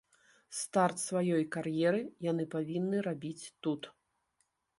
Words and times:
Старт 0.59 1.01
сваёй 1.07 1.43
кар'еры 1.55 1.99
яны 2.31 2.43
павінны 2.55 2.97
рабіць 3.11 3.45
тут. 3.67 3.81